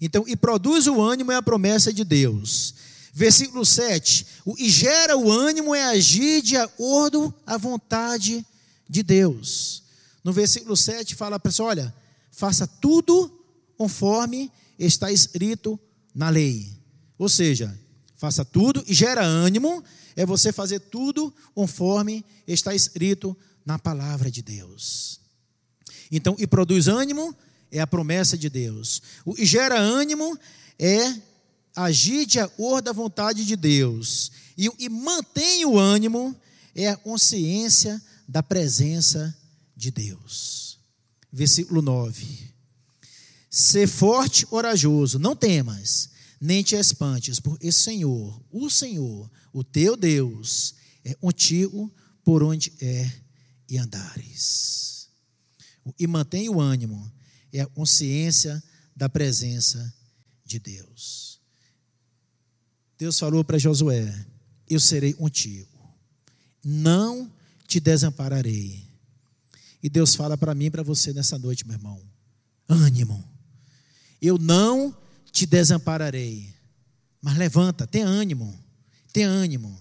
[0.00, 2.74] Então, e produz o ânimo é a promessa de Deus.
[3.14, 4.26] Versículo 7.
[4.44, 8.44] O que gera o ânimo é agir de acordo à vontade
[8.88, 9.82] de Deus.
[10.24, 11.94] No versículo 7 fala para pessoa: olha,
[12.30, 13.30] faça tudo
[13.76, 15.78] conforme está escrito
[16.14, 16.81] na lei.
[17.22, 17.72] Ou seja,
[18.16, 19.84] faça tudo e gera ânimo
[20.16, 25.20] é você fazer tudo conforme está escrito na palavra de Deus.
[26.10, 27.32] Então, e produz ânimo
[27.70, 29.00] é a promessa de Deus.
[29.24, 30.36] O que gera ânimo
[30.76, 31.14] é
[31.76, 36.34] agir de acordo à vontade de Deus e, e mantém o ânimo
[36.74, 39.32] é a consciência da presença
[39.76, 40.76] de Deus.
[41.32, 42.26] Versículo 9.
[43.48, 46.10] Ser forte, corajoso, não temas,
[46.42, 50.74] nem te espantes, porque o Senhor, o Senhor, o teu Deus,
[51.04, 51.88] é contigo
[52.24, 53.08] por onde é
[53.68, 55.08] e andares.
[55.96, 57.12] E mantém o ânimo,
[57.52, 58.60] é a consciência
[58.94, 59.94] da presença
[60.44, 61.40] de Deus.
[62.98, 64.12] Deus falou para Josué:
[64.68, 65.78] Eu serei contigo,
[66.64, 67.32] não
[67.68, 68.84] te desampararei.
[69.80, 72.02] E Deus fala para mim e para você nessa noite, meu irmão:
[72.68, 73.22] ânimo,
[74.20, 75.01] eu não
[75.32, 76.54] te desampararei.
[77.20, 78.56] Mas levanta, tem ânimo,
[79.12, 79.76] tem ânimo.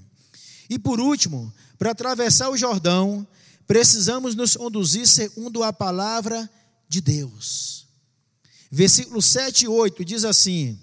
[0.69, 3.27] E por último, para atravessar o Jordão,
[3.67, 6.49] precisamos nos conduzir segundo a palavra
[6.87, 7.87] de Deus.
[8.71, 10.79] Versículo 7 e 8 diz assim: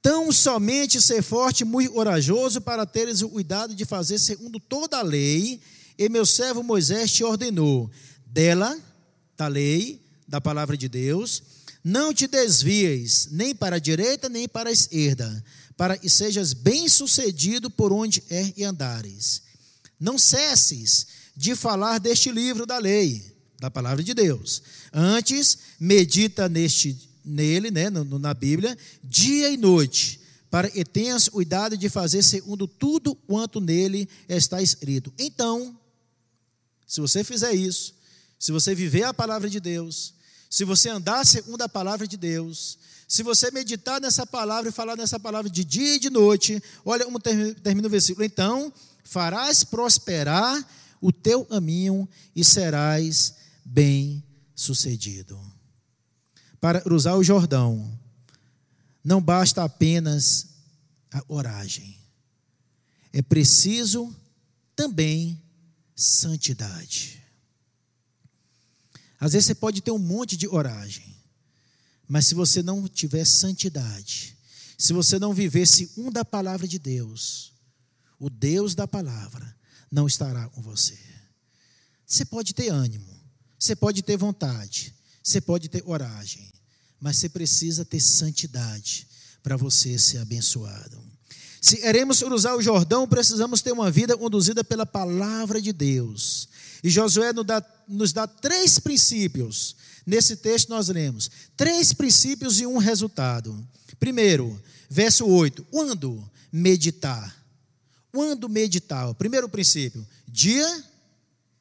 [0.00, 4.98] Tão somente ser forte e muito corajoso para teres o cuidado de fazer segundo toda
[4.98, 5.60] a lei,
[5.98, 7.90] e meu servo Moisés te ordenou.
[8.24, 8.78] Dela,
[9.36, 11.42] da lei, da palavra de Deus,
[11.82, 15.44] não te desvieis nem para a direita nem para a esquerda,
[15.76, 19.42] para que sejas bem-sucedido por onde é e andares.
[19.98, 21.06] Não cesses
[21.36, 24.62] de falar deste livro da lei, da palavra de Deus.
[24.92, 30.20] Antes, medita neste nele, né, na Bíblia, dia e noite,
[30.50, 35.12] para que tenhas cuidado de fazer segundo tudo quanto nele está escrito.
[35.18, 35.78] Então,
[36.86, 37.94] se você fizer isso,
[38.38, 40.14] se você viver a palavra de Deus,
[40.48, 44.96] se você andar segundo a palavra de Deus, se você meditar nessa palavra e falar
[44.96, 48.24] nessa palavra de dia e de noite, olha como termina o versículo.
[48.24, 48.72] Então,
[49.02, 50.66] farás prosperar
[51.00, 53.34] o teu caminho e serás
[53.64, 54.22] bem
[54.54, 55.40] sucedido.
[56.60, 57.98] Para cruzar o Jordão,
[59.02, 60.46] não basta apenas
[61.10, 61.98] a oragem,
[63.12, 64.14] é preciso
[64.76, 65.40] também
[65.96, 67.17] santidade.
[69.20, 71.16] Às vezes você pode ter um monte de oragem,
[72.06, 74.36] mas se você não tiver santidade,
[74.76, 77.52] se você não viver segundo a palavra de Deus,
[78.18, 79.56] o Deus da palavra
[79.90, 80.98] não estará com você.
[82.06, 83.14] Você pode ter ânimo,
[83.58, 86.50] você pode ter vontade, você pode ter oragem,
[87.00, 89.06] mas você precisa ter santidade
[89.42, 91.02] para você ser abençoado.
[91.60, 96.48] Se queremos cruzar o Jordão, precisamos ter uma vida conduzida pela palavra de Deus.
[96.82, 99.76] E Josué nos dá, nos dá três princípios.
[100.06, 103.66] Nesse texto nós lemos três princípios e um resultado.
[103.98, 107.36] Primeiro, verso 8: quando meditar?
[108.12, 109.12] Quando meditar?
[109.14, 110.84] Primeiro princípio, dia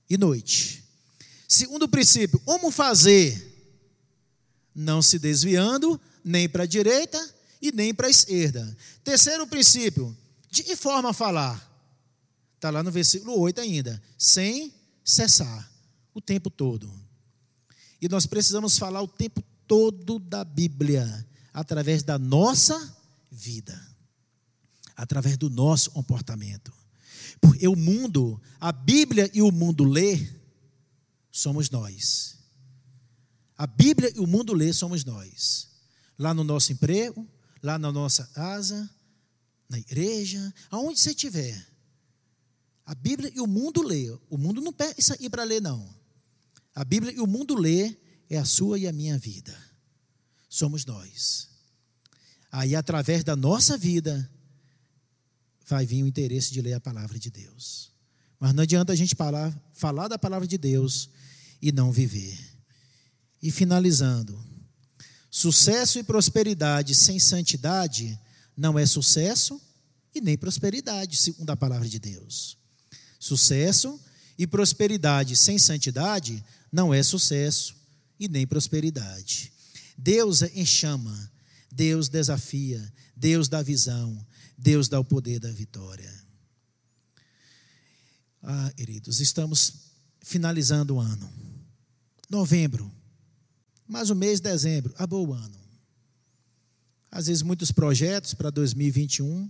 [0.09, 0.83] e noite.
[1.47, 3.45] Segundo princípio, como fazer?
[4.75, 8.77] Não se desviando nem para a direita e nem para a esquerda.
[9.03, 10.15] Terceiro princípio,
[10.51, 11.63] de forma falar?
[12.55, 14.01] Está lá no versículo 8 ainda.
[14.17, 14.73] Sem
[15.03, 15.69] cessar,
[16.17, 16.91] o tempo todo.
[18.01, 22.95] E nós precisamos falar o tempo todo da Bíblia, através da nossa
[23.31, 23.79] vida,
[24.95, 26.73] através do nosso comportamento.
[27.41, 30.27] Porque o mundo, a Bíblia e o mundo lê,
[31.31, 32.37] somos nós.
[33.57, 35.67] A Bíblia e o mundo lê somos nós.
[36.17, 37.27] Lá no nosso emprego,
[37.61, 38.89] lá na nossa casa,
[39.69, 41.67] na igreja, aonde você estiver.
[42.85, 44.09] A Bíblia e o mundo lê.
[44.29, 45.96] O mundo não pede isso aí para ler, não.
[46.77, 47.97] A Bíblia e o mundo lê
[48.29, 49.57] é a sua e a minha vida.
[50.47, 51.49] Somos nós.
[52.51, 54.29] Aí, através da nossa vida,
[55.65, 57.91] vai vir o interesse de ler a palavra de Deus.
[58.39, 61.09] Mas não adianta a gente falar, falar da palavra de Deus
[61.59, 62.37] e não viver.
[63.41, 64.39] E finalizando,
[65.31, 68.19] sucesso e prosperidade sem santidade
[68.55, 69.59] não é sucesso
[70.13, 72.55] e nem prosperidade, segundo a palavra de Deus.
[73.19, 73.99] Sucesso
[74.37, 77.75] e prosperidade sem santidade não é sucesso
[78.19, 79.51] e nem prosperidade.
[79.97, 81.31] Deus enchama,
[81.71, 84.25] Deus desafia, Deus dá visão,
[84.57, 86.11] Deus dá o poder da vitória.
[88.41, 89.73] Ah, queridos, estamos
[90.21, 91.29] finalizando o ano.
[92.29, 92.91] Novembro,
[93.87, 95.57] mais o mês de dezembro, acabou o ano.
[97.09, 99.49] Às vezes, muitos projetos para 2021.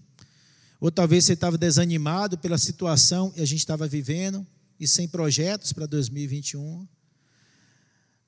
[0.79, 4.45] Ou talvez você estava desanimado pela situação que a gente estava vivendo
[4.79, 6.87] e sem projetos para 2021.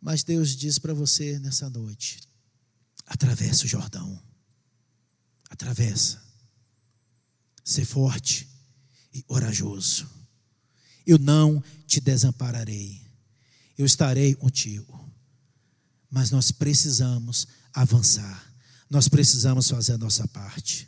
[0.01, 2.19] Mas Deus diz para você nessa noite:
[3.05, 4.21] atravessa o Jordão.
[5.49, 6.21] Atravessa.
[7.63, 8.47] Ser forte
[9.13, 10.09] e corajoso.
[11.05, 13.01] Eu não te desampararei.
[13.77, 15.09] Eu estarei contigo.
[16.09, 18.53] Mas nós precisamos avançar.
[18.89, 20.87] Nós precisamos fazer a nossa parte.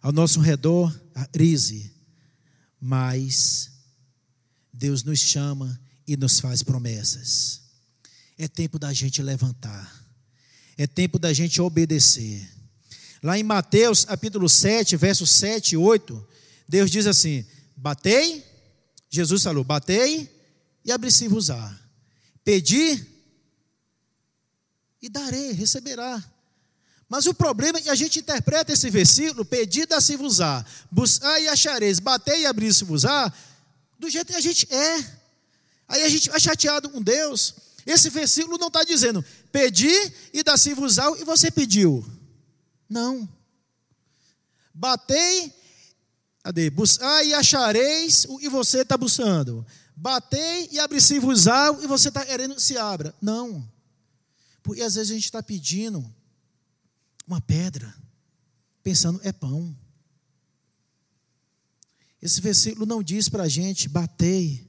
[0.00, 1.92] Ao nosso redor, a crise,
[2.80, 3.70] mas
[4.72, 7.63] Deus nos chama e nos faz promessas.
[8.36, 10.04] É tempo da gente levantar.
[10.76, 12.48] É tempo da gente obedecer.
[13.22, 16.28] Lá em Mateus, capítulo 7, versos 7 e 8,
[16.68, 17.44] Deus diz assim:
[17.76, 18.44] Batei,
[19.08, 20.28] Jesus falou: Batei
[20.84, 21.80] e abri-se-vos-á.
[22.44, 23.06] Pedi
[25.00, 26.22] e darei, receberá.
[27.08, 30.38] Mas o problema é que a gente interpreta esse versículo, pedir a se vos
[30.90, 33.04] buscar e achareis, bater e abrir se vos
[33.98, 34.96] do jeito que a gente é.
[35.86, 37.54] Aí a gente é chateado com Deus.
[37.86, 42.04] Esse versículo não está dizendo, pedir e dar se vos e você pediu.
[42.88, 43.28] Não.
[44.72, 45.52] Batei,
[46.42, 46.70] cadê?
[46.70, 49.66] Buscar e achareis que você está buscando.
[49.96, 53.14] Batei e abrir se vos e você está querendo que se abra.
[53.20, 53.68] Não.
[54.62, 56.04] Porque às vezes a gente está pedindo
[57.26, 57.94] uma pedra,
[58.82, 59.76] pensando é pão.
[62.20, 64.63] Esse versículo não diz para a gente, batei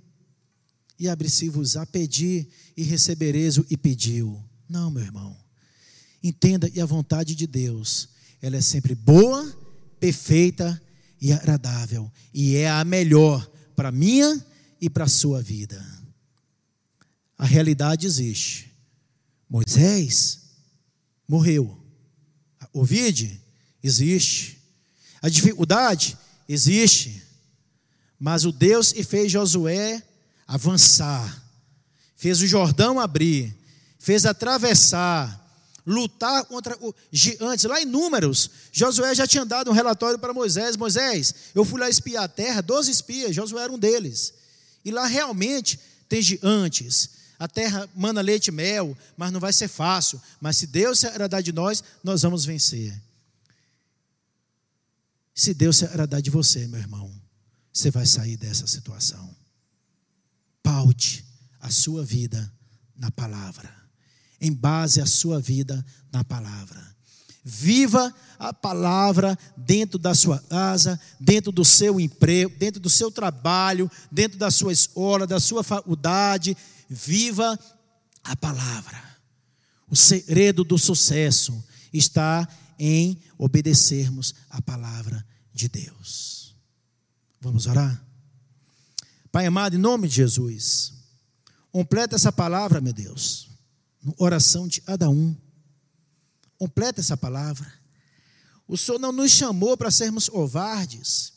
[0.98, 4.41] e abri-se-vos a pedir e recebereis o e pediu.
[4.68, 5.36] Não, meu irmão.
[6.24, 8.10] Entenda e a vontade de Deus,
[8.41, 9.46] ela é sempre boa,
[10.00, 10.82] perfeita
[11.22, 12.12] e agradável.
[12.34, 14.43] E é a melhor para minha
[14.80, 15.84] e para a sua vida.
[17.38, 18.72] A realidade existe.
[19.50, 20.41] Moisés
[21.28, 21.80] morreu.
[22.74, 23.41] O vide
[23.84, 24.62] existe.
[25.22, 26.18] A dificuldade
[26.48, 27.22] existe,
[28.20, 30.04] mas o Deus que fez Josué
[30.48, 31.43] avançar,
[32.16, 33.56] fez o Jordão abrir,
[34.00, 35.43] fez atravessar,
[35.86, 37.66] lutar contra o gigantes.
[37.66, 41.89] Lá em Números, Josué já tinha dado um relatório para Moisés: Moisés, eu fui lá
[41.89, 44.34] espiar a terra, 12 espias, Josué era um deles.
[44.84, 47.10] E lá realmente tem gigantes.
[47.38, 50.22] A terra manda leite e mel, mas não vai ser fácil.
[50.39, 52.93] Mas se Deus se agradar de nós, nós vamos vencer.
[55.34, 57.12] Se Deus se agradar de você, meu irmão,
[57.74, 59.36] você vai sair dessa situação.
[60.66, 61.24] Paute
[61.61, 62.51] a sua vida
[62.97, 63.86] na palavra
[64.39, 66.95] em base à sua vida na palavra.
[67.43, 73.89] Viva a palavra dentro da sua casa, dentro do seu emprego, dentro do seu trabalho,
[74.11, 76.57] dentro da sua escola, da sua faculdade.
[76.89, 77.57] Viva
[78.24, 79.03] a palavra.
[79.89, 81.63] O segredo do sucesso
[81.93, 82.47] está
[82.78, 86.55] em obedecermos a palavra de Deus.
[87.39, 88.05] Vamos orar?
[89.36, 90.94] Pai amado, em nome de Jesus,
[91.70, 93.50] completa essa palavra, meu Deus
[94.18, 95.36] oração de cada um.
[96.58, 97.70] Completa essa palavra.
[98.66, 101.34] O Senhor não nos chamou para sermos covardes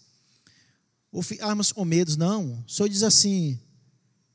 [1.10, 2.62] ou ficarmos com medos, não.
[2.64, 3.58] O Senhor diz assim: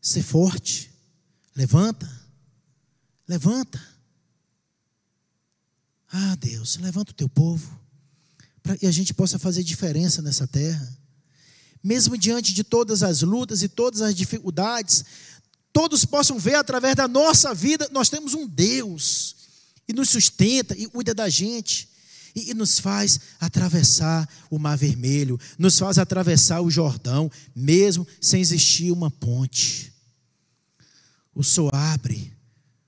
[0.01, 0.91] ser forte,
[1.55, 2.11] levanta,
[3.25, 3.81] levanta.
[6.11, 7.79] Ah, Deus, levanta o teu povo,
[8.61, 11.02] para que a gente possa fazer diferença nessa terra.
[11.83, 15.03] Mesmo diante de todas as lutas e todas as dificuldades,
[15.73, 19.35] todos possam ver através da nossa vida, nós temos um Deus
[19.87, 21.91] e nos sustenta e cuida da gente.
[22.35, 28.91] E, nos faz atravessar o Mar Vermelho, nos faz atravessar o Jordão, mesmo sem existir
[28.91, 29.93] uma ponte.
[31.35, 32.33] O Senhor abre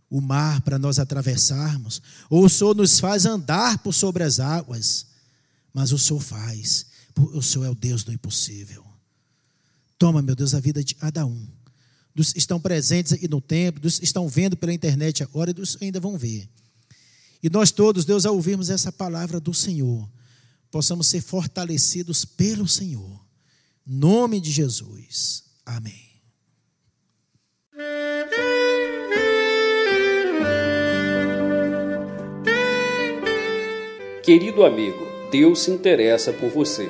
[0.10, 5.08] o mar para nós atravessarmos, ou o Senhor nos faz andar por sobre as águas,
[5.74, 6.86] mas o Senhor faz,
[7.18, 8.86] o Senhor é o Deus do impossível.
[9.98, 11.48] Toma, meu Deus, a vida de cada um
[12.16, 16.00] dos estão presentes aqui no templo, dos estão vendo pela internet agora e dos ainda
[16.00, 16.50] vão ver.
[17.44, 20.10] E nós todos, Deus, ao ouvirmos essa palavra do Senhor,
[20.72, 23.24] possamos ser fortalecidos pelo Senhor.
[23.86, 25.44] Nome de Jesus.
[25.66, 26.06] Amém.
[34.24, 36.90] Querido amigo, Deus se interessa por você.